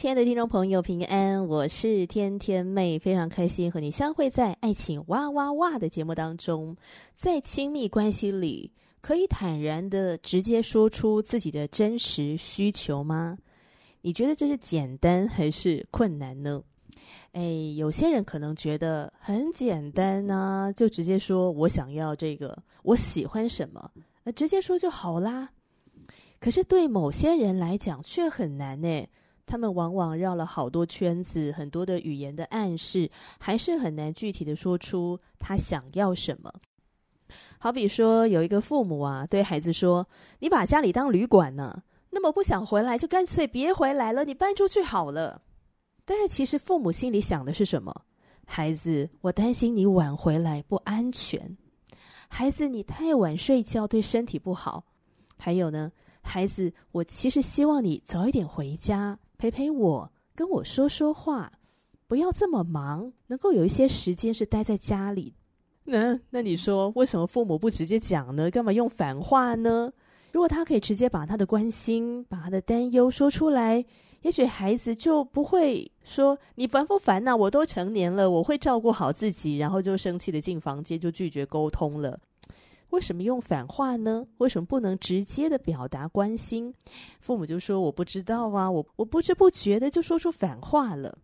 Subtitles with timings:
[0.00, 6.74] 亲爱的听众朋友，平安，我是天天妹，非常开心和你相会在《爱情哇哇哇》的节目当中，
[7.14, 8.72] 在亲密关系里。
[9.02, 13.36] 可以坦然的直接说出自己的真实需求吗？
[14.00, 16.62] 你觉得这是简单还是困难呢？
[17.32, 17.42] 哎，
[17.76, 23.90] 有些人可能觉得很简单呐，就直接说我想要这个，我喜欢什么，
[24.24, 25.50] 那直接说就好啦。
[26.40, 29.06] 可是对某些人来讲却很难呢，
[29.50, 36.52] 他们往往绕了好多圈子，很多的语言的暗示，还是很难具体的说出他想要什么。
[37.58, 40.06] 好比说，有一个父母啊，对孩子说
[40.38, 45.42] ：“你把家里当旅馆呢，那么不想回来，就干脆别回来了，你搬出去好了。”
[46.06, 47.92] 但是其实父母心里想的是什么？
[48.46, 51.56] 孩子，我担心你晚回来不安全。
[52.28, 54.84] 孩子，你太晚睡觉对身体不好。
[55.36, 55.90] 还有呢，
[56.22, 61.50] 孩子，我其实希望你早一点回家陪陪我，跟我说说话，
[62.06, 65.32] 不要这么忙，能够有一些时间是待在家里。
[65.84, 68.50] 那那你说，为什么父母不直接讲呢？
[68.50, 69.90] 干嘛用反话呢？
[70.32, 73.82] 如果他可以直接把他的关心、把他的担忧说出来，
[74.20, 77.34] 也许孩子就不会说“你烦不烦呐？
[77.34, 82.20] 我都成年了，我会照顾好自己”，然后就生气的进房间，就拒绝沟通了。
[82.90, 84.26] 为什么用反话呢？
[84.38, 86.74] 为什么不能直接的表达关心？
[87.20, 91.18] 父母就说：“我不知道啊，我我不知不觉的就说出反话了。”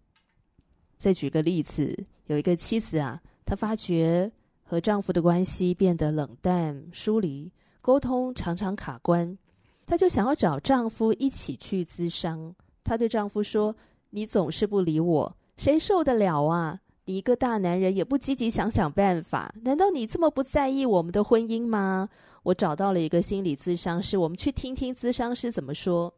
[0.99, 4.33] 再举个例子，有一个妻子啊，她发觉。
[4.69, 9.39] 和丈夫的关系变得冷淡疏离，沟通常常卡关，
[9.87, 12.53] 她就想要找丈夫一起去咨商。
[12.83, 13.77] 她对丈夫说
[14.11, 16.81] ：“你总是不理我，谁受得了啊？
[17.07, 22.09] 你一个大男人也不积极想想办法，难道你这么不在意我们的婚姻吗？”
[22.45, 26.13] 我找到了一个心理咨商师，我们去听听咨商师怎么说。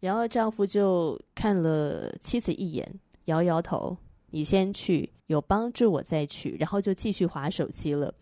[0.00, 2.92] 然后丈夫就看了妻子一眼，
[3.26, 3.96] 摇摇头。
[4.30, 8.12] 你先去，有帮助我再去，然后就继续划手机了。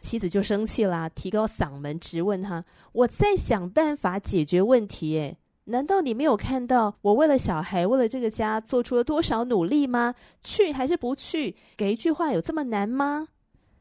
[0.00, 10.14] 妻子就生气啦，提高嗓门质问他：“我在想办法解决问题，诶，难道你没有看到我为了小孩，为了这个家做出了多少努力吗？
[10.42, 11.56] 去还是不去？
[11.76, 13.28] 给一句话有这么难吗？”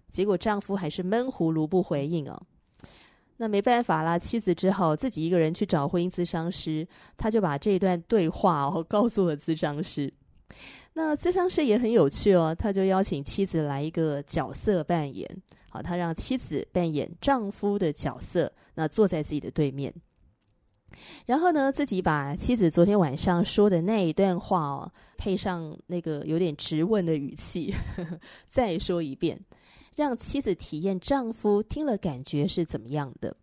[0.09, 2.41] 结果丈夫还是闷葫芦不回应哦。
[3.37, 10.13] 那没办法啦，妻子只好自己一个人去找婚姻咨商师，他就把这一段对话哦告诉了咨商师。
[10.93, 15.27] 那咨商师也很有趣哦，他就邀请妻子来一个角色扮演，
[15.69, 19.91] 好，他让妻子扮演丈夫的角色，那坐在自己的对面，
[21.25, 29.39] 然后呢，自己把妻子昨天晚上说的那一段话哦，配上那个有点质问的语气，呵呵，再说一遍，
[29.95, 33.35] 让妻子体验丈夫听了感觉是怎么样的。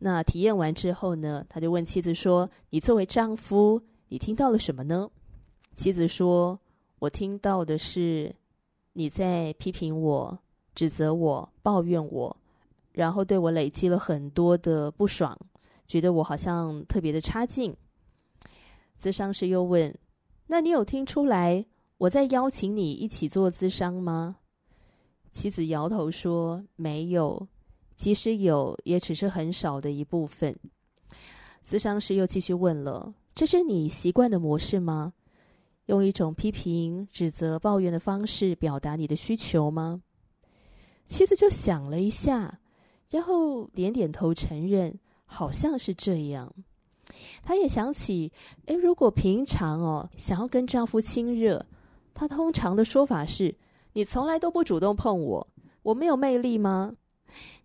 [0.00, 5.10] 那体验完之后呢，他就问妻子说：“你作为丈夫，你听到了什么呢？”
[5.74, 6.58] 妻子说
[7.00, 8.34] ：“我听到的是
[8.92, 10.38] 你在批评我、
[10.74, 12.36] 指责我、抱怨我，
[12.92, 15.36] 然后对我累积了很多的不爽，
[15.88, 17.76] 觉得我好像特别的差劲。”
[19.02, 19.92] 咨商师又问
[20.46, 21.66] ：“那你有听出来
[21.96, 24.36] 我在邀请你一起做咨商吗？”
[25.32, 27.48] 妻子摇头说：“没有，
[27.96, 30.56] 即使有，也只是很少的一部分。”
[31.64, 35.12] 咨商师又继续问了：“这是你习惯的模式吗？”
[35.86, 40.02] 用一种批评、指责、抱怨的方式表达你的需求吗？
[41.06, 42.60] 妻子就想了一下，
[43.10, 46.52] 然后点点头，承认好像是这样。
[47.44, 48.32] 她也想起，
[48.66, 51.64] 诶，如果平常哦想要跟丈夫亲热，
[52.12, 53.54] 她通常的说法是
[53.94, 55.46] ：“你从来都不主动碰我，
[55.82, 56.92] 我没有魅力吗？”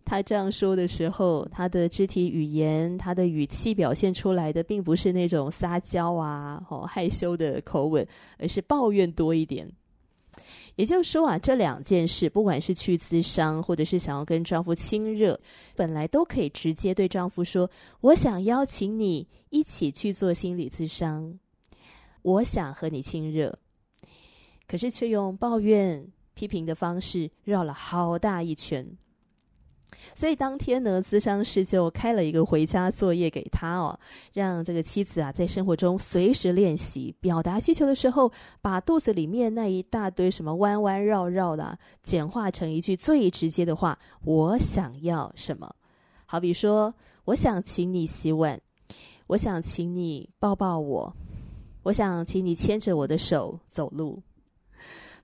[0.05, 8.05] 他这样说的时候，他的肢体语言、他的语气表现出来的，并不是那种撒娇啊、哦害羞的口吻，
[8.37, 9.65] 而是抱怨多一点。
[10.75, 15.39] 也就是说啊，这两件事，不管是去咨商，或者是想要跟丈夫亲热，
[15.75, 17.69] 本来都可以直接对丈夫说
[18.01, 21.37] ：“我想邀请你一起去做心理咨商，
[22.23, 23.55] 我想和你亲热。”
[24.67, 28.85] 可是却用抱怨、批评的方式绕了好大一圈。
[30.15, 33.97] 所以当天呢，咨商师就开了一个回家作业给他哦，
[34.33, 38.31] 让这个妻子啊在生活中随时练习表达需求的时候，
[38.61, 45.73] 把肚子里面那一大堆什么弯弯绕绕的，简化成一句最直接的话：“我想要什么？”
[46.25, 46.93] 好比说，
[47.25, 48.59] 我想请你洗碗，
[49.27, 51.15] 我想请你抱抱我，
[51.83, 54.21] 我想请你牵着我的手走路。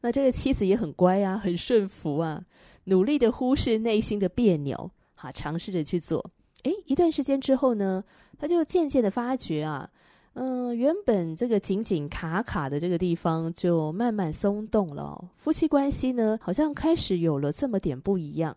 [0.02, 2.44] 那这个妻子也很乖啊，很顺服啊。
[2.86, 6.32] 努力的忽视内心的别扭，哈，尝试着去做。
[6.64, 8.04] 诶，一段时间之后呢，
[8.38, 9.90] 他就渐渐的发觉啊，
[10.34, 15.30] 嗯、原本这个紧紧卡卡的这个地方就慢慢松动了。
[15.38, 18.56] 夫妻关系呢，好像开始有了这么点不一样。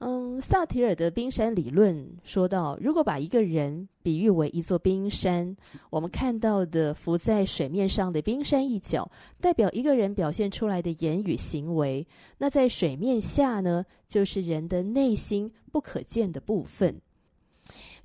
[0.00, 5.54] 嗯，萨提尔的冰山理论说到，如果把一个人比喻为一座冰山，
[5.90, 9.10] 我们看到的浮在水面上的冰山一角，
[9.42, 12.02] 代表一个人表现出来的言语行为；
[12.38, 16.98] 那在水面下呢，就是人的内心不可见的部分。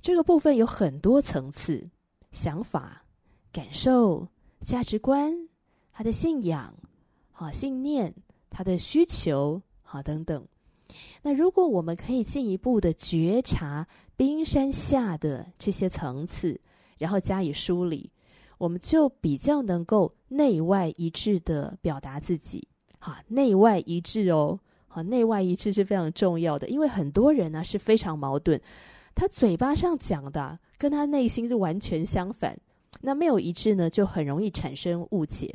[0.02, 1.88] 这个部分有很多层次：
[2.30, 3.06] 想法、
[3.50, 4.28] 感受、
[4.60, 5.34] 价值观、
[5.90, 6.76] 他的信仰、
[7.32, 8.14] 好信念、
[8.50, 10.46] 他的需求、好等等。
[11.26, 13.84] 那如果我们可以进一步的觉察
[14.16, 16.60] 冰山下的这些层次，
[16.98, 18.08] 然后加以梳理，
[18.58, 22.68] 我们就比较能够内外一致的表达自己。
[23.00, 24.56] 哈，内外一致哦，
[24.86, 28.60] 哈，内外一致是非常重要的，因为很多人呢是非常矛盾，
[29.12, 32.56] 他嘴巴上讲的跟他内心是完全相反，
[33.00, 35.52] 那没有一致呢，就很容易产生误解。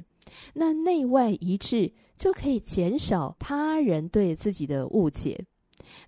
[0.53, 5.45] 那内外一致就可以减少他人对自己的误解。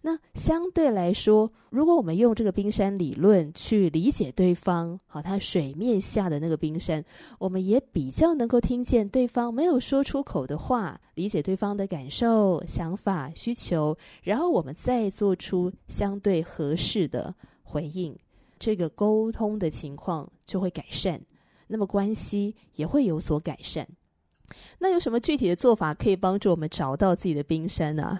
[0.02, 7.04] 那相对来说，如果我们用这个冰山理论去理解对方，好，他水面下的那个冰山，
[7.40, 17.34] 我们也比较能够听见对方没有说出口的话，理解对方的感受、想法、需求，然后我们再做出相对合适的
[17.64, 18.18] 回应，
[18.60, 21.22] 这个沟通的情况就会改善，
[21.68, 23.88] 那么关系也会有所改善。
[24.80, 28.19] 那有什么具体的做法可以帮助我们找到自己的冰山呢？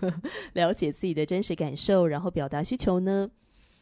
[0.54, 3.28] 了解自己的真实感受，然后表达需求呢？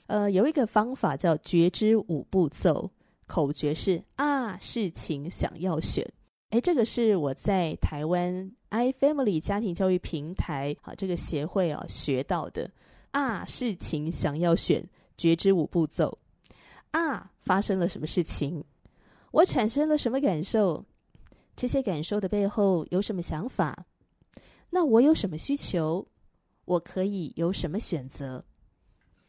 [0.07, 2.91] 呃，有一个方法叫觉知五步骤，
[3.27, 6.05] 口诀是啊，事情想要选。
[6.51, 12.69] 诶，这个是我在台湾 iFamily 家庭教育平台啊这个协会啊学到的
[13.13, 14.85] 啊，事情想要选，
[15.17, 16.19] 觉知五步骤。
[16.91, 18.65] 啊，发生了什么事情？
[19.31, 20.85] 我产生了什么感受？
[21.61, 23.85] 这些感受的背后有什么想法？
[24.71, 26.07] 那我有什么需求？
[26.65, 28.43] 我可以有什么选择？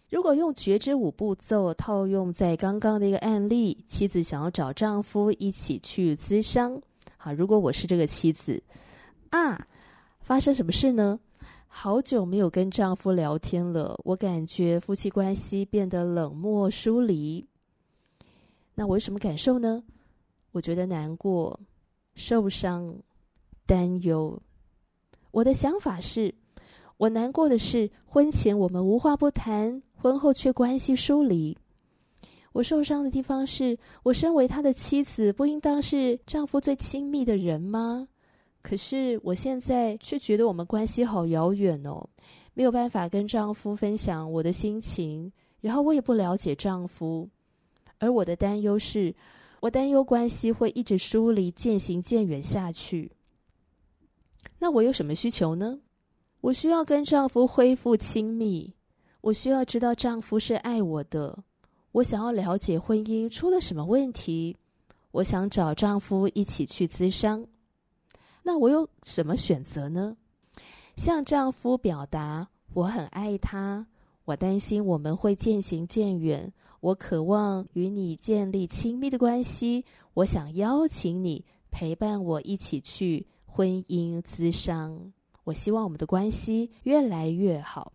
[0.09, 6.81] 如果用觉知五步骤套用在刚刚的一个案例，妻子想要找丈夫一起去咨商。
[7.17, 8.63] 好，如果我是这个妻子，
[9.31, 9.67] 啊，
[10.21, 11.19] 发生什么事呢？
[11.67, 17.45] 好久没有跟丈夫聊天了，我感觉夫妻关系变得冷漠疏离。
[18.73, 19.83] 那我有什么感受呢？
[20.53, 21.59] 我觉得难过。
[22.21, 22.95] 受伤、
[23.65, 24.39] 担忧，
[25.31, 26.31] 我的想法是，
[26.97, 31.57] 我难过的是婚前我们无话不谈，婚后却关系疏离。
[32.51, 38.07] 我受伤的地方是，我身为他的妻子，不应当是丈夫最亲密的人吗？
[38.61, 42.07] 可是我现在却觉得我们关系好遥远哦，
[42.53, 47.27] 没有办法跟丈夫分享我的心情，然后我也不了解丈夫，
[47.97, 49.11] 而我的担忧是。
[49.61, 53.11] 我担忧关系会一直疏离、渐行渐远下去。
[54.59, 55.79] 那我有什么需求呢？
[56.41, 58.73] 我需要跟丈夫恢复亲密，
[59.21, 61.43] 我需要知道丈夫是爱我的，
[61.91, 64.57] 我想要了解婚姻出了什么问题，
[65.11, 67.45] 我想找丈夫一起去咨商。
[68.41, 70.17] 那我有什么选择呢？
[70.97, 73.85] 向丈夫表达我很爱他，
[74.25, 76.51] 我担心我们会渐行渐远。
[76.81, 79.85] 我渴望与你建立亲密的关系，
[80.15, 85.13] 我想邀请你陪伴我一起去婚姻咨商。
[85.43, 87.93] 我希望我们的关系越来越好。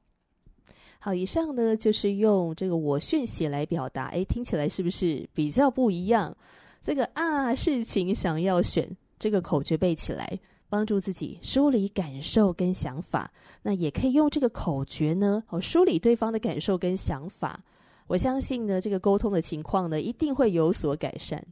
[1.00, 6.36] 好，以上呢就是用这个我讯息来表达，诶，听起来是不是比较不一样？
[6.80, 8.88] 这个啊，事情想要选
[9.18, 10.38] 这个口诀背起来，
[10.68, 13.32] 帮助自己梳理感受跟想法。
[13.62, 17.64] 那也可以用这个口诀呢，哦，梳理对方的感受跟想法。
[18.06, 21.44] 我相信呢，这个沟通的情况呢，一定会有所改善。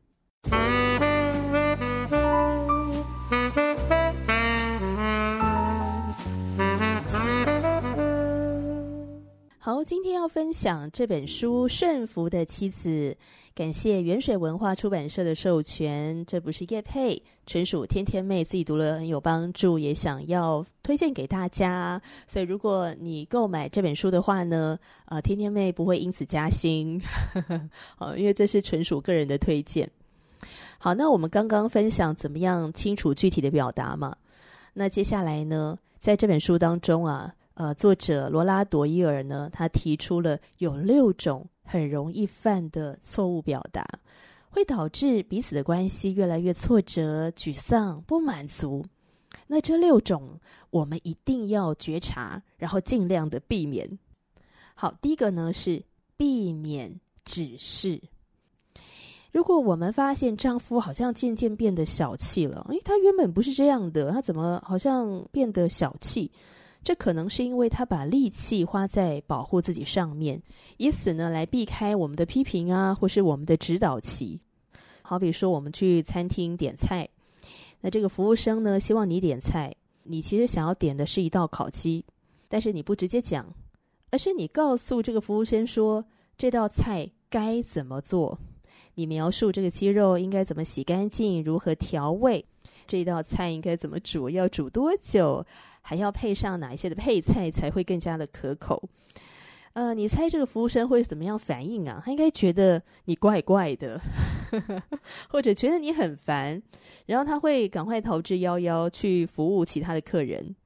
[9.64, 12.90] 好，今天要分享这本书《顺服的妻子》，
[13.54, 21.99] 感谢原水文化出版社的授权，这不是叶佩，纯属天天妹自己读了很有帮助，也想要推荐给大家。
[22.26, 27.00] 所以如果你购买这本书的话呢，呃，天天妹不会因此加薪，
[27.97, 29.90] 好， 因为这是纯属个人的推荐。
[30.76, 34.14] 好，那我们刚刚分享怎么样清楚具体的表达嘛？
[34.75, 37.35] 那接下来呢，在这本书当中啊。
[37.54, 43.87] 呃，作者罗拉朵伊尔呢，他提出了有六种很容易犯的错误表达，
[44.50, 48.84] 会导致彼此的关系越来越挫折、沮丧、不满足。
[49.46, 53.99] 那这六种我们一定要觉察，然后尽量的避免。
[54.75, 55.80] 好，第一个呢是
[56.16, 58.00] 避免指示。
[59.30, 66.30] 如果我们发现丈夫好像渐渐变得小气了，诶，他原本不是这样的，他怎么好像变得小气？
[66.85, 70.41] 这可能是因为他把力气花在保护自己上面，
[70.76, 74.38] 以此呢来避开我们的批评啊，或是我们的指导期。
[75.00, 77.09] 好比说，我们去餐厅点菜，
[77.81, 82.05] 那这个服务生呢希望你点菜，你其实想要点的是一道烤鸡，
[82.49, 83.47] 但是你不直接讲，
[84.11, 86.05] 而是你告诉这个服务生说
[86.37, 88.38] 这道菜该怎么做，
[88.95, 92.45] 你描述这个鸡肉应该怎么洗干净，如何调味，
[92.87, 95.45] 这道菜应该怎么煮，要煮多久。
[95.87, 98.83] 还要配上哪一些的配菜才会更加的可口？
[99.75, 102.00] 呃，你猜这个服务生会怎么样反应啊？
[102.03, 104.00] 他应该觉得你怪怪的，
[105.29, 106.62] 或者觉得你很烦，
[107.05, 110.57] 然后他会赶快逃之夭夭去服务其他的客人。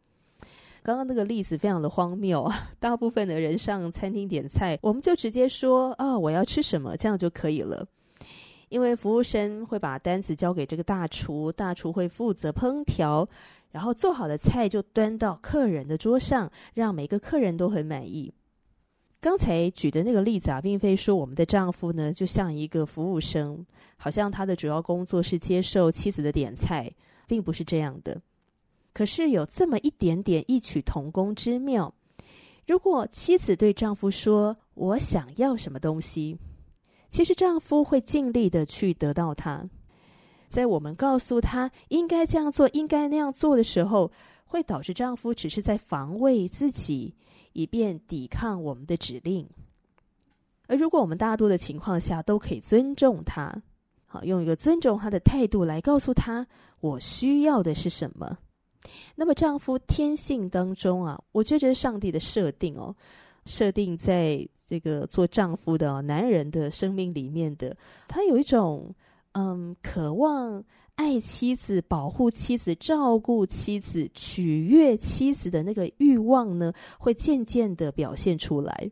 [0.85, 2.71] 刚刚那个例子非常的荒谬啊！
[2.79, 7.89] 大部分的人上餐厅点菜，我们就直接说啊，我要吃什么，这样就可以了。
[8.69, 13.29] 因为服务生会把单子交给这个大厨，大厨会负责烹调。
[13.71, 18.33] 然后做好的菜就端到客人的桌上，让每个客人都很满意。
[19.21, 26.91] 刚才举的那个例子啊，并非说我们的丈夫呢就像一个服务生，好像他的主要工作是接受妻子的点菜，
[27.27, 28.21] 并不是这样的。
[28.95, 31.93] 可是有这么一点点异曲同工之妙。
[32.67, 36.39] 如果妻子对丈夫说：“我想要什么东西”，
[37.11, 39.69] 其实丈夫会尽力的去得到他。
[40.49, 44.11] 在我们告诉他应该这样做、应该那样做的时候，
[44.47, 47.15] 会导致丈夫只是在防卫自己，
[47.53, 49.47] 以便抵抗我们的指令。
[50.67, 53.55] 而如果我们大多的情况下都可以尊重他，
[54.07, 56.47] 好，用一个尊重他的态度来告诉他
[56.81, 58.39] 我需要的是什么，
[59.17, 62.95] 那么丈夫天性当中啊，我觉得上帝的设定哦，
[63.45, 68.95] 设定在这个做丈夫的男人的生命里面的，他有一种。
[69.33, 70.65] 嗯，渴望
[70.97, 78.91] 爱妻子、保护妻子、照顾妻子、取悦妻子的那个欲望呢，会渐渐的表现出来。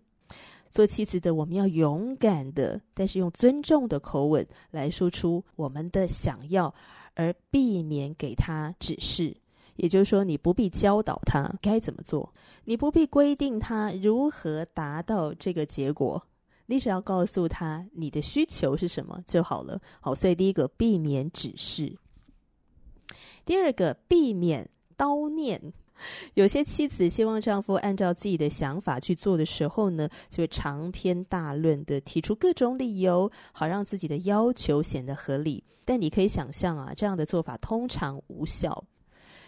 [0.68, 6.72] 做妻子的，我们要勇敢的，但是用尊重的口吻来说出我们的想要，
[7.14, 9.36] 而避免给他指示。
[9.76, 12.32] 也就是说，你不必教导他该怎么做，
[12.64, 16.26] 你不必规定他如何达到这个结果。
[16.68, 19.80] 你只要告诉他你的需求是什么就好了。
[20.00, 21.96] 好，所以第一个避免指示，
[23.44, 24.68] 第二个避免
[24.98, 25.72] 叨念。
[26.34, 35.64] 有些妻子希望丈夫按照自己的想法去做的时候呢，就长篇大论的提出各种理由，好让自己的要求显得合理。
[35.84, 38.84] 但你可以想象啊，这样的做法通常无效。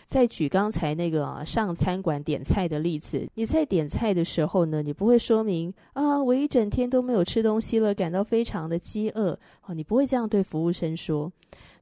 [0.08, 9.38] 再举刚才那个啊，上餐馆点菜的例子，你在点菜的时候呢，你不会说明啊，我一整天都没有吃东西了，感到非常的饥饿。
[9.60, 11.30] 好，你不会这样对服务生说。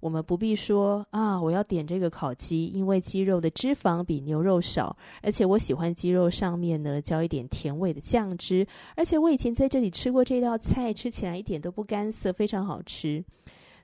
[0.01, 8.67] 我们不必说啊，我要点这个烤鸡，因为鸡肉的脂肪比牛肉少，而且我喜欢鸡肉上面呢浇一点甜味的酱汁，
[8.97, 13.25] 而且我以前在这里吃过这道菜，吃起来一点都不干涩，非常好吃。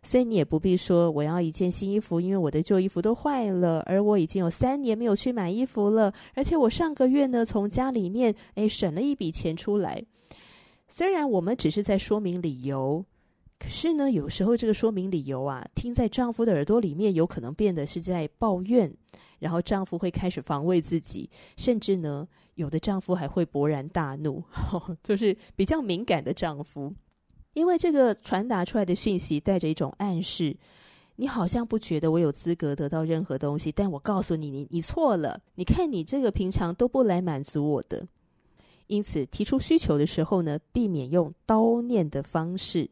[0.02, 10.04] 所以你也不必说我要一件新衣服，因为我的旧衣服都坏了，而我已经有三年没有去买衣服了，而且我上个月呢从家里面诶省了一笔钱出来。
[10.88, 13.04] 虽然我们只是在说明理由，
[13.61, 18.92] 可是呢有时候这个说明理由啊，听在丈夫的耳朵里面，有可能变得是在抱怨，
[19.38, 24.42] 然后丈夫会开始防卫自己，甚至呢有的丈夫还会勃然大怒，
[25.04, 26.92] 就是比较敏感的丈夫。
[27.54, 30.56] 因为这个传达出来的讯息带着一种暗示，
[31.16, 35.40] 你好像不觉得我有资格得到任何东西，但我告诉你，你你错了。
[35.56, 38.06] 你看你这个平常都不来满足我的，
[38.87, 42.90] 因此提出需求的时候呢，避免用叨念的方式，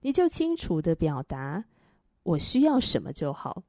[0.00, 1.64] 你就清楚的表达
[2.24, 3.62] 我需要什么就好。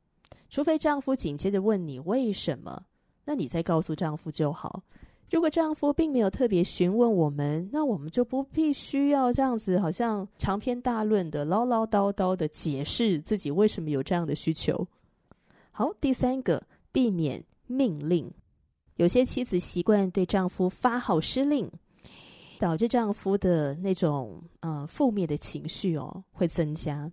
[0.50, 2.86] 除非丈夫紧接着问你为什么，
[3.26, 4.84] 那你再告诉丈夫就好。
[5.32, 14.88] 如果丈夫并没有特别询问我们，那我们就不必需要这样子，好像长篇大论的唠唠叨叨的解释自己为什么有这样的需求。
[15.72, 18.32] 好，第三个，避免命令。
[18.98, 21.70] 有些妻子习惯对丈夫发号施令，
[22.60, 27.12] 导致丈夫的那种呃负面的情绪哦会增加。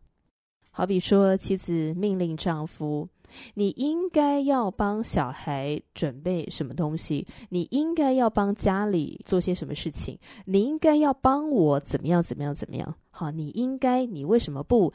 [0.75, 3.07] 好比说，妻子命令丈夫
[3.55, 7.27] ：“你应该要帮小孩准备什么东西？
[7.51, 10.19] 你应该要帮家里做些什么事情？
[10.47, 12.23] 你应该要帮我怎么样？
[12.23, 12.55] 怎么样？
[12.55, 12.95] 怎么样？
[13.11, 14.91] 好，你应该，你为什么不？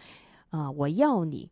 [0.50, 1.48] 啊、我要你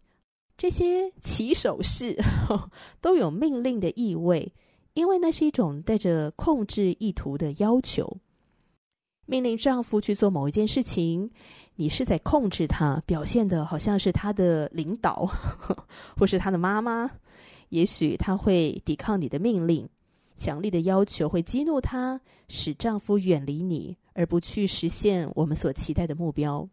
[0.58, 2.18] 这些起手式
[3.00, 4.52] 都有命令的意味，
[4.96, 8.18] 因为那是一种带着控制意图的要求。
[9.26, 11.30] 命令丈夫去做某一件事情。”
[11.78, 15.30] 你是在控制他，表现的好像是他的领导，
[16.16, 17.12] 或是他的妈妈。
[17.68, 19.86] 也许他会抵抗你的命令，
[20.38, 26.70] 强力的要求会激怒他，使丈夫远离你，而不去实现我们所期待的目标。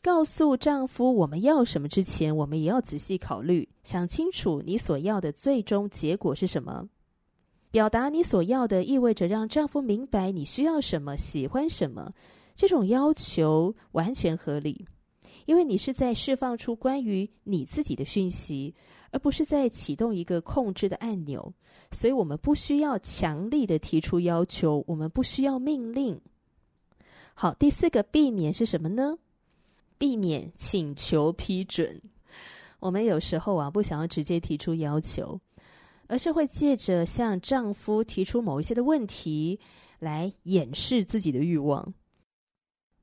[0.00, 6.88] 告诉丈夫我们要什么之前，我们也要仔细考虑，想清楚你所要的最终结果是什么。
[7.70, 12.12] 表达你所要的，意味着让丈夫明白你需要什么，喜欢什么。
[12.54, 14.86] 这种要求完全合理，
[15.46, 18.74] 因为你是在释放出关于你自己的讯息，
[19.12, 21.52] 而不是在启动一个控制的按钮。
[21.92, 26.20] 所以，我们不需要强力的提出要求，我们不需要命令。
[27.34, 29.18] 好，第四个避免是什么呢？
[29.96, 32.00] 避免请求批准。
[32.80, 35.40] 我们有时候啊，不想要直接提出要求，
[36.08, 39.60] 而是会借着向丈夫提出某一些的问题，
[40.00, 41.94] 来掩饰自己的欲望。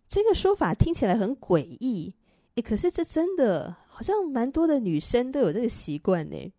[0.08, 2.14] 这个说法听起来很诡异，
[2.56, 6.52] 诶，可是这真的好像蛮多的女生都有这个习惯呢。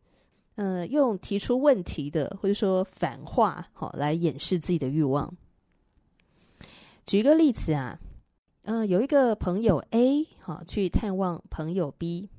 [0.56, 5.32] 呃，用提出问题的或者说反话，好来掩饰自己的欲望。
[7.04, 8.00] 举一个例子啊，
[8.62, 12.30] 嗯、呃，有一个朋友 A 好去探望朋友 B，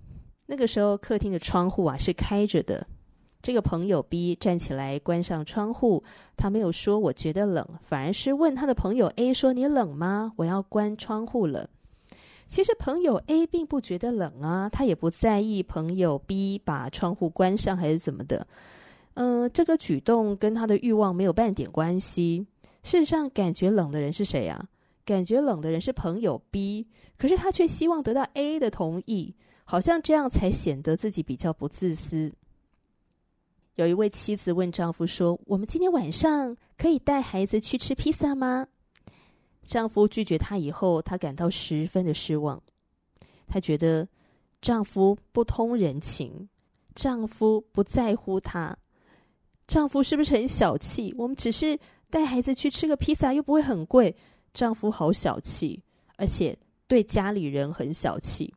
[0.47, 2.87] 那个时候客厅的窗户啊是开着的。
[3.41, 6.03] 这个朋友 B 站起来关上窗户，
[6.35, 10.33] 他没有说“我觉得冷”，反而是问他的朋友 A 说：“你冷吗？
[10.35, 11.69] 我要关窗户了。”
[12.47, 18.47] 其实朋友 A 并不觉得冷啊，他也不在意朋友 B 把窗户关上还是怎么的。
[19.15, 22.45] 嗯、这个举动跟他的欲望没有半点关系。
[22.83, 24.65] 事实上，感觉冷的人是谁啊？
[25.03, 32.31] 感觉冷的人是朋友 B，可是他却希望得到 A 的同意，好像这样才显得自己比较不自私。
[33.77, 38.67] 有一位妻子问丈夫说：“我们今天晚上可以带孩子去吃披萨吗？”
[39.61, 42.59] 丈夫拒绝她以后，她感到十分的失望。
[43.45, 44.07] 她觉得
[44.63, 46.49] 丈夫不通人情，
[46.95, 48.75] 丈夫不在乎她，
[49.67, 51.13] 丈夫是不是很小气？
[51.15, 51.77] 我们只是
[52.09, 54.15] 带孩子去吃个披萨，又不会很贵。
[54.55, 55.83] 丈夫好小气，
[56.15, 58.51] 而且对家里人很小气。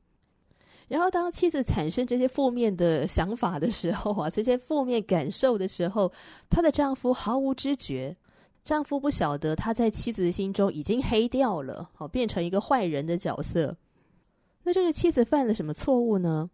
[0.90, 6.10] 然后，当妻子产生这些负面的想法的时候啊，这些负面感受的时候，
[6.48, 8.16] 她的丈夫毫无知觉，
[8.64, 13.76] 丈夫不晓得他在妻子的心中已经黑掉了，好，变成一个坏人的角色。
[14.64, 16.50] 那这个妻子犯了什么错误呢？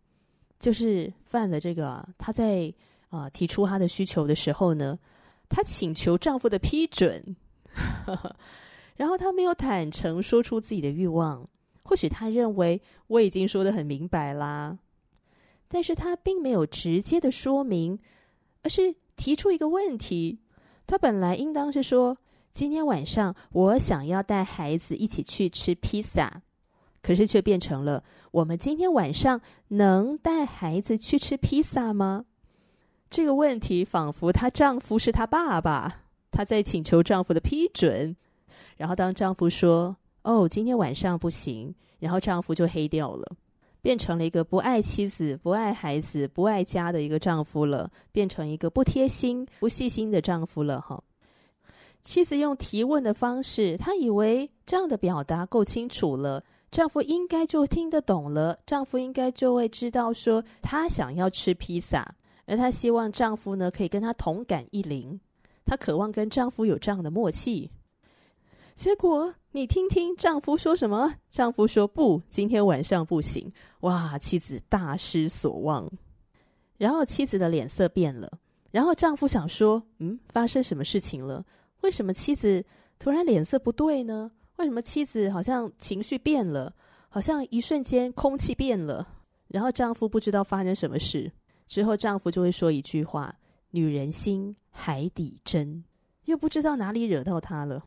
[0.61, 2.71] 就是犯了这个啊，她在
[3.09, 4.99] 啊提出她的需求的时候呢，
[5.49, 7.35] 她请求丈夫的批准，
[8.97, 11.49] 然后她没有坦诚说出自己的欲望。
[11.87, 14.77] 或许他认为我已经说得很明白啦，
[15.69, 17.97] 但是他并没有直接的说明，
[18.63, 20.41] 而是提出一个问题。
[20.85, 22.19] 他本来应当是说，
[22.53, 26.43] 今天晚上我想要带孩子一起去吃披萨，
[27.03, 32.25] 可是却变成了，我们今天晚上能带孩子去吃披萨吗？
[33.09, 38.17] 这个问题仿佛她丈夫是她爸爸，她在请求丈夫的批准，
[38.77, 39.97] 然后当丈夫说。
[40.27, 43.37] 哦，今天晚上不行，然后丈夫就黑掉了，
[43.81, 50.81] 变成了一个不爱妻子、不爱孩子、不爱家的一个丈夫了，变成一个不贴心、不细心的丈夫了。
[50.81, 51.01] 哈，
[52.03, 65.21] 妻子用提问的方式，她以为这样的表达够清楚了，丈夫应该就听得懂了，丈夫应该就会知道说她想要吃披萨，而她希望丈夫呢可以跟她同感一灵，
[65.65, 67.71] 她渴望跟丈夫有这样的默契。
[68.77, 71.15] 结果你听听丈夫说什么？
[71.31, 73.51] 丈夫说不，今天晚上不行。
[73.81, 75.91] 哇，妻子大失所望。
[76.77, 78.31] 然后妻子的脸色变了。
[78.71, 81.43] 然后丈夫想说，嗯，发生什么事情了？
[81.81, 82.63] 为什么妻子
[82.99, 84.31] 突然脸色不对呢？
[84.57, 86.75] 为什么妻子好像情绪变了？
[87.09, 89.09] 好像一瞬间空气变了。
[89.49, 91.33] 然后丈夫不知道发生什么事。
[91.67, 93.35] 之后丈夫就会说一句话
[93.73, 95.83] ：“女人心海底针。”
[96.27, 97.83] 又不知道哪里惹到她了。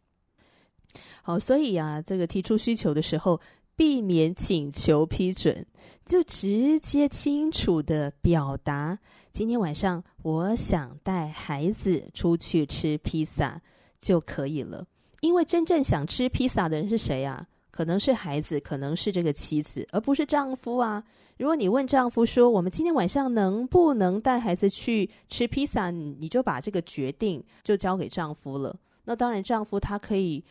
[1.21, 3.39] 好，所以啊，这个提出需求的时候，
[3.75, 5.65] 避免请求批准，
[6.05, 8.97] 就直接清楚地表达：
[9.31, 13.61] 今天晚上我想带孩子出去吃披萨
[13.99, 14.85] 就可以了。
[15.21, 17.45] 因为真正想吃披萨的人是谁啊？
[17.71, 21.01] 可能是孩子，可能是这个妻子，而不是丈夫啊。
[21.37, 28.75] 如果你问丈夫说：“我们今天晚上能不能带孩子去吃披萨？”你就把这个决定就交给丈夫了。
[29.05, 30.43] 那当然，丈夫他可以，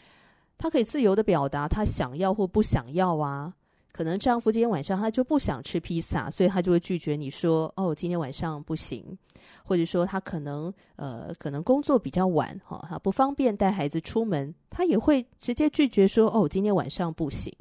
[0.58, 3.54] 他可以自由地表达他想要或不想要啊。
[3.90, 9.16] 可能丈夫今天晚上他就不想吃披萨，所以他就会拒绝你说：“哦，今天晚上不行。”
[9.64, 17.52] 或者说他可能呃可能工作比较晚哈，他不方便带孩子出门，他也会直接拒绝说：“哦，今天晚上不行。”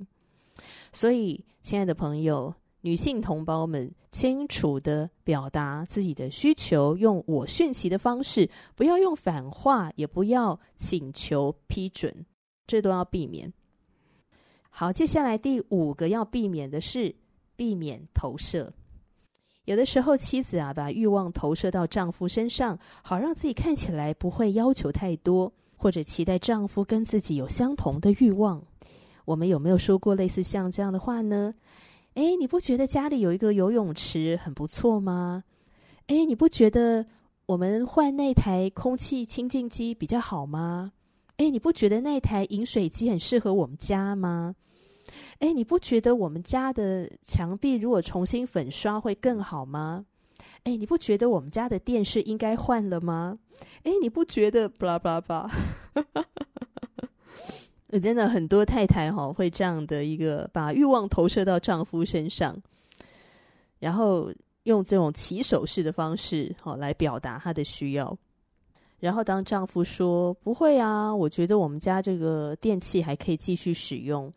[0.91, 12.25] 所以，亲爱的朋友，女性同胞们，清楚地表达自己的需求，用我讯息的方式，不要用反话，也不要请求批准，
[12.67, 13.51] 这都要避免。
[14.69, 17.15] 好，接下来第五个要避免的是
[17.55, 18.71] 避免投射。
[19.65, 28.63] 有的时候，妻子啊把欲望投射到丈夫身上，好让自己看起来不会要求太多，或者期待丈夫跟自己有相同的欲望。
[29.25, 31.53] 我们有没有说过类似像这样的话呢？
[32.13, 35.43] 诶，你不觉得家里有一个游泳池很不错吗？
[36.07, 37.05] 诶，你不觉得
[37.47, 40.93] 我们换那台空气清净机比较好吗？
[41.37, 44.55] 诶，你不觉得那台饮水机很适合我们家吗？
[45.39, 50.05] 哎，你不觉得我们家的墙壁如果重新粉刷会更好吗？
[50.63, 53.37] 哎，你不觉得我们家的电视应该换了吗？
[53.83, 55.49] 哎，你不觉得？blah blah blah，
[58.01, 62.59] 真的很多太太哈会这样的一个把欲望投射到丈夫身上，
[63.79, 68.17] 然后用这种起手式的方式哈来表达她的需要，
[68.99, 74.31] 然后当丈夫说不会啊，我觉得我们家这个电器还可以继续使用。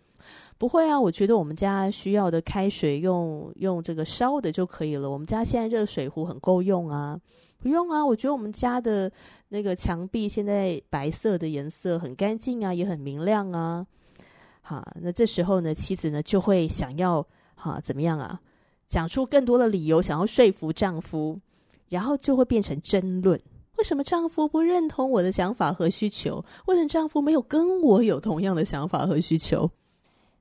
[0.58, 5.10] 不会啊，我觉得我们家需要的开水用用这个烧的就可以了。
[5.10, 7.18] 我们家现在热水壶很够用啊，
[7.58, 8.04] 不用啊。
[8.04, 9.10] 我觉得我们家的
[9.48, 13.86] 那个墙壁现在白色的颜色很干净啊，也很明亮啊。
[14.60, 18.38] 好，那这时候呢，妻子呢就会想要哈怎么样啊，
[18.86, 21.40] 讲出更多的理由，想要说服丈夫，
[21.88, 23.40] 然后就会变成争论。
[23.80, 26.44] 为什么丈夫不认同我的想法和需求？
[26.66, 29.70] 为什么丈夫没有跟我有同样的想法和需求？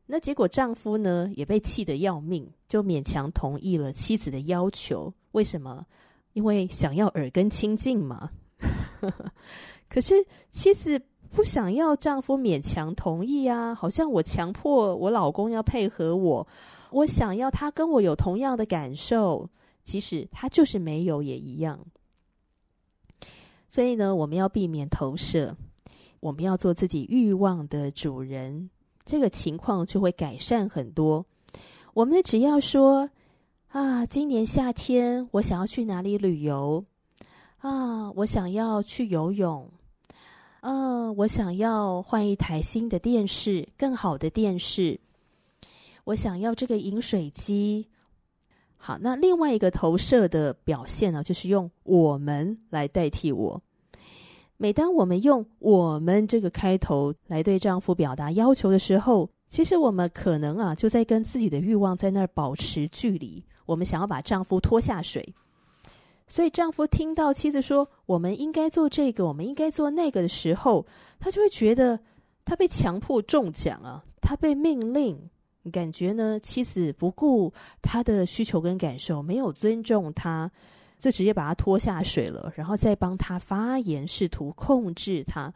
[0.07, 5.13] 那结果，丈夫呢也被气得要命，就勉强同意了妻子的要求。
[5.31, 5.85] 为什么？
[6.33, 8.29] 因为想要耳根清净嘛。
[9.87, 10.13] 可是
[10.49, 16.45] 妻子不想要丈夫勉强同意啊，好像我强迫我老公要配合我。
[16.91, 19.49] 我想要他跟我有同样的感受，
[19.81, 21.79] 其实他就是没有也一样。
[23.69, 25.55] 所以呢，我们要避免投射，
[26.19, 28.69] 我们要做自己欲望的主人。
[29.05, 31.25] 这个情况就会改善很多。
[31.93, 33.09] 我们只要说
[33.67, 36.83] 啊，今年夏天我想要去哪里旅游
[37.59, 39.69] 啊，我想要去游泳，
[40.61, 44.99] 嗯，我想要换一台新的电视，更好的电视，
[46.05, 47.87] 我想要这个饮水机。
[48.81, 53.61] 好，那另外一个投射的表现呢，就是用我们来代替我。
[54.55, 63.43] 每当我们用“我们”这个开头来对丈夫表达要求的时候，其实我们可能啊就在跟自己的欲望在那儿保持距离。
[63.65, 65.33] 我们想要把丈夫拖下水，
[66.27, 70.85] 所以丈夫听到妻子说“我们应该做这个，我们应该做那个”的时候，
[71.19, 71.99] 他就会觉得
[72.43, 75.29] 他被强迫中奖啊，他被命令，
[75.69, 80.51] 感觉呢妻子不顾他的需求跟感受，没有尊重他。
[80.97, 85.47] 就直接把他拖下水了，然后再帮他发言，试图控制他。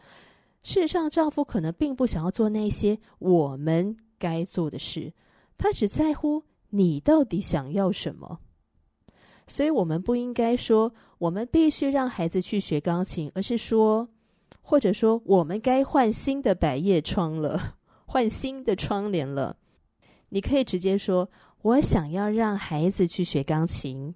[0.63, 5.11] 事实上，丈夫可能并不想要做那些我们该做的事，
[5.57, 8.39] 他只在乎你到底想要什么。
[9.45, 14.07] 所以，我们不应该说我们必须让孩子去学钢琴，而是说，
[14.61, 19.57] 或者说我们该换新的百叶窗了，换新的窗帘了。
[20.33, 21.29] 你可以直接说
[21.61, 24.11] ：“我想要让孩子去学钢琴。”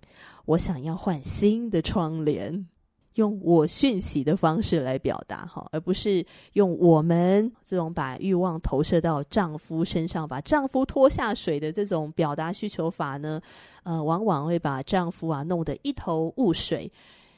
[0.46, 2.66] 我想要换新的窗帘，
[3.14, 13.40] 用我讯息的方式来表达哈，而不是用我们这种把欲望投射到丈夫身上，把丈夫拖下水的这种表达需求法呢，
[13.84, 16.92] 呃，往往会把丈夫啊弄得一头雾水，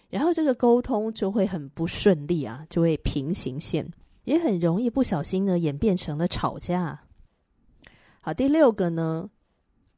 [0.10, 3.86] 然后这个沟通就会很不顺利啊，就会平行线，
[4.24, 7.02] 也很容易不小心呢演变成了吵架。
[8.22, 9.30] 好，第六个呢，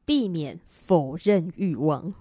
[0.06, 2.14] 避免否认欲望。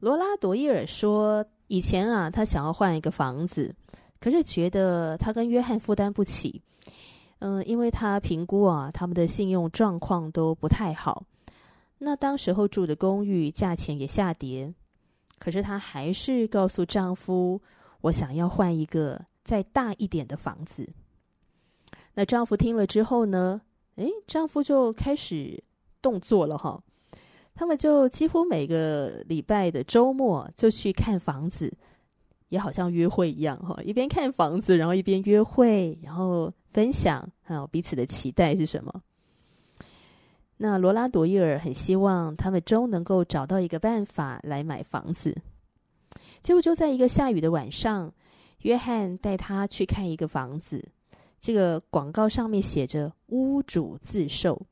[0.00, 3.74] 罗拉朵伊尔说：“以前啊，他想要换一个房子，
[4.20, 6.60] 可是觉得他跟约翰负担不起。
[7.38, 11.24] 嗯，因为他评估啊，他们的信用状况都不太好。
[11.98, 14.74] 那当时候住的公寓价钱也下跌，
[15.38, 17.60] 可是她还是告诉丈夫
[18.02, 20.86] ：“我想要换一个再大一点的房子。”
[22.12, 23.62] 那丈夫听了之后呢？
[23.96, 25.62] 诶，丈夫就开始
[26.00, 26.82] 动作了哈。
[27.54, 31.70] 他们就几乎每个礼拜的周末就去看房子，
[32.48, 39.02] 也好像约会一样哈，一边看房子，然后一边约会，然后分享还有彼此的期待是什么。
[40.56, 45.36] 那罗拉朵伊尔很希望他们终能够找到一个办法来买房子。
[46.42, 48.10] 结果就在一个下雨的晚上，
[48.62, 50.88] 约翰带他去看一个房子。
[51.40, 54.66] 这个广告上面写着“屋主自售”。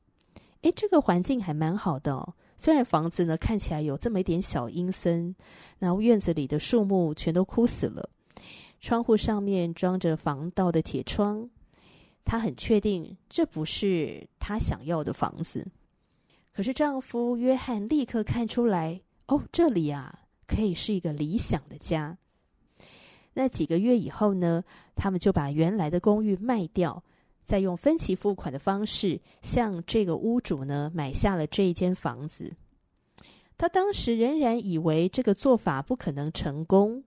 [0.61, 2.35] 诶，这个环境还蛮好的哦。
[2.55, 5.33] 虽然房子呢看起来有这么一点小阴森，
[5.79, 8.09] 然后院子里的树木全都枯死了，
[8.79, 11.49] 窗户上面装着防盗的铁窗。
[12.23, 15.65] 她很确定这不是她想要的房子。
[16.51, 22.17] 可是丈夫约翰立刻看出来，哦，这里啊，可以是一个理想的家。
[23.39, 24.61] 那几个月以后呢，
[24.97, 27.01] 他们就把原来的公寓卖掉，
[27.41, 32.51] 再用分期付款的方式向这个屋主呢买下了这一间房子。
[33.57, 37.01] 他当时仍然以为这个做法不可能成功，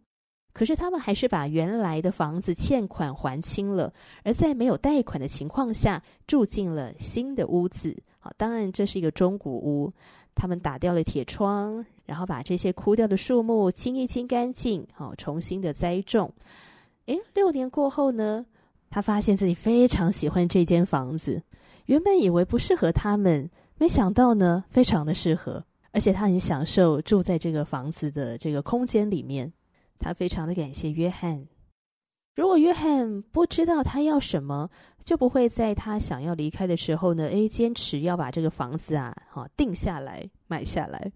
[0.54, 3.92] 可是他们还是把原来的房子欠款还清了，
[4.22, 7.94] 而在没有贷款的情况下住进了新的屋子。
[8.20, 9.92] 好，当然这是一个中古屋。
[10.34, 16.32] 他们打掉了铁窗，然后把这些枯掉的树木清一清干净，好，重新的栽种。
[17.06, 18.46] 诶，六年过后呢，
[18.90, 21.42] 他发现自己非常喜欢这间房子。
[21.86, 29.52] 原本以为不适合他们，没想到呢，非常的适合，而且他很享受住在这个房子的这个空间里面。
[29.98, 31.46] 他非常的感谢约翰。
[32.34, 41.12] 如果约翰不知道他要什么，就不会在他想要离开的时候呢，诶，坚持要把这个房子啊，好定下来买下来。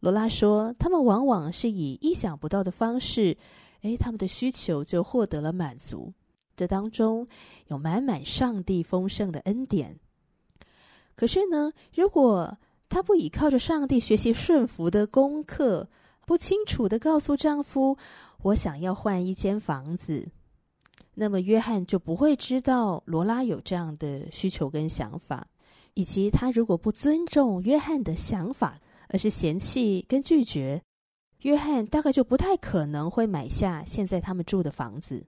[0.00, 3.36] 罗拉说，他们往往是以意想不到的方式，
[3.82, 6.12] 诶，他们的需求就获得了满足。
[6.56, 7.26] 这当中
[7.68, 9.98] 有满满上帝丰盛的恩典。
[11.14, 12.58] 可是呢，如果
[12.88, 15.88] 她不依靠着上帝学习顺服的功课，
[16.26, 17.96] 不清楚的告诉丈夫，
[18.42, 20.28] 我想要换一间房子，
[21.14, 25.46] 那么约翰就不会知道罗拉有这样的需求跟想法，
[25.94, 28.80] 以及他如果不尊重约翰的想法，
[29.12, 30.82] 而是嫌弃跟拒绝，
[31.42, 35.26] 约翰大概就不太可能会买下现在他们住的房子。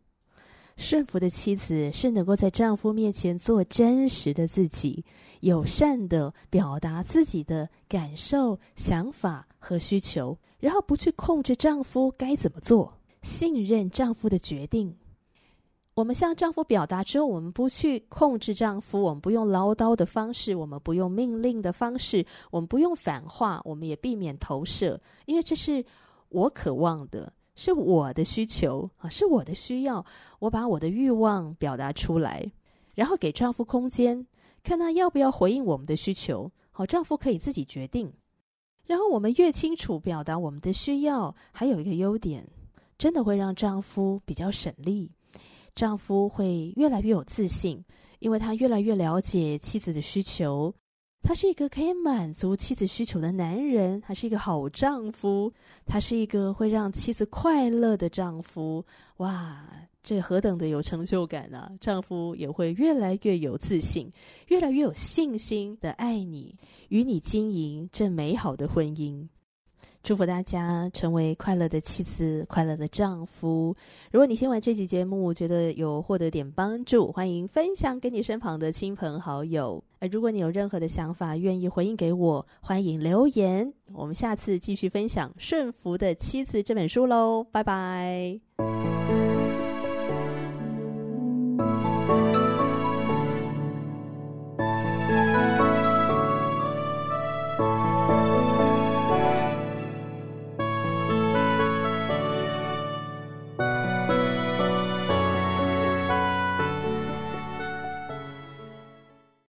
[0.77, 5.05] 顺服的妻子是能够在丈夫面前做真实的自己，
[5.41, 12.99] 友善的表达自己的感受、想法和需求，然后不去控制丈夫该怎么做。
[13.21, 14.97] 信任丈夫的决定。
[15.95, 25.85] 我们向丈夫表达之后，我们不去控制丈夫，我们不用唠叨的方式，我们不用命令的方式，我们不用反话，我们也避免投射，因为这是
[26.31, 30.05] 我渴望的，是我的需求啊，是我的需要。
[30.39, 32.51] 我把我的欲望表达出来，
[32.95, 34.27] 然后给丈夫空间，
[34.63, 36.51] 看他要不要回应我们的需求。
[36.71, 38.11] 好，丈夫可以自己决定。
[38.87, 42.49] 然后我们越清楚表达我们的需要，还有一个优点。
[42.97, 45.11] 真的会让丈夫比较省力，
[45.75, 47.83] 丈夫会越来越有自信，
[48.19, 50.75] 因为他越来越了解妻子的需求。
[51.25, 55.53] 他是一个可以满足妻子需求的男人，他是一个好丈夫，
[55.87, 58.85] 他是一个会让妻子快乐的丈夫。
[59.19, 59.65] 哇，
[60.03, 61.71] 这何等的有成就感啊！
[61.79, 64.11] 丈夫也会越来越有自信，
[64.49, 66.57] 越来越有信心的爱你，
[66.89, 69.29] 与你经营这美好的婚姻。
[70.03, 73.75] 祝福大家成为快乐的妻子、快乐的丈夫。
[74.11, 79.83] 如果你听完这集节目，觉得有获得点帮助，欢迎分享给你身旁的亲朋好友。
[80.01, 83.73] 而如果你有任何的想法，愿意回应给我，欢迎留言。
[83.93, 89.02] 我们下次继续分享《顺服的妻子》这本书喽，拜拜。